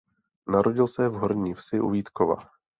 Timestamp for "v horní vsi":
1.09-1.79